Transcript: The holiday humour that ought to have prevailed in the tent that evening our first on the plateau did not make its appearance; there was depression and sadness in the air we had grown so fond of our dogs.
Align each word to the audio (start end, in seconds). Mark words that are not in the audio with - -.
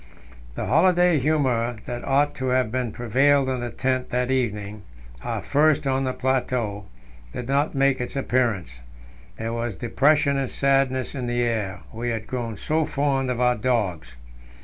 The 0.55 0.65
holiday 0.65 1.19
humour 1.19 1.75
that 1.85 2.03
ought 2.03 2.33
to 2.33 2.47
have 2.47 2.71
prevailed 2.91 3.47
in 3.49 3.59
the 3.59 3.69
tent 3.69 4.09
that 4.09 4.31
evening 4.31 4.81
our 5.23 5.43
first 5.43 5.85
on 5.85 6.05
the 6.05 6.11
plateau 6.13 6.85
did 7.33 7.47
not 7.47 7.75
make 7.75 8.01
its 8.01 8.15
appearance; 8.15 8.79
there 9.37 9.53
was 9.53 9.75
depression 9.75 10.37
and 10.37 10.49
sadness 10.49 11.13
in 11.13 11.27
the 11.27 11.43
air 11.43 11.81
we 11.93 12.09
had 12.09 12.25
grown 12.25 12.57
so 12.57 12.83
fond 12.83 13.29
of 13.29 13.39
our 13.39 13.53
dogs. 13.53 14.15